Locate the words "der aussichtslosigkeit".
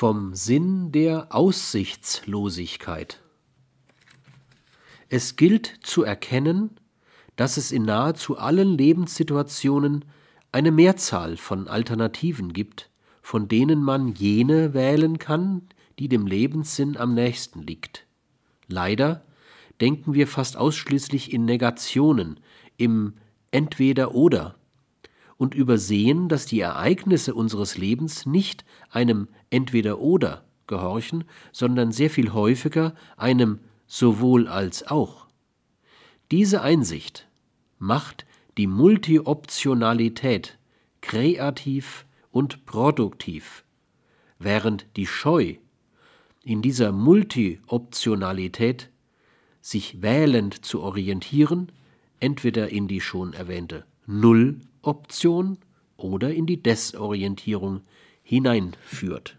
0.92-3.20